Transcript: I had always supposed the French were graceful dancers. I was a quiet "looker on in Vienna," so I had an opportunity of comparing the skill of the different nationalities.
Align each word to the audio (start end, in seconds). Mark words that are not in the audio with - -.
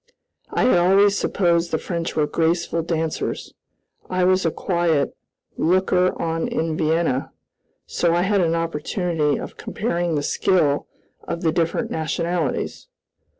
I 0.49 0.63
had 0.63 0.79
always 0.79 1.15
supposed 1.15 1.69
the 1.69 1.77
French 1.77 2.15
were 2.15 2.25
graceful 2.25 2.81
dancers. 2.81 3.53
I 4.09 4.23
was 4.23 4.47
a 4.47 4.49
quiet 4.49 5.15
"looker 5.57 6.19
on 6.19 6.47
in 6.47 6.75
Vienna," 6.75 7.31
so 7.85 8.15
I 8.15 8.23
had 8.23 8.41
an 8.41 8.55
opportunity 8.55 9.37
of 9.39 9.57
comparing 9.57 10.15
the 10.15 10.23
skill 10.23 10.87
of 11.27 11.43
the 11.43 11.51
different 11.51 11.91
nationalities. 11.91 12.87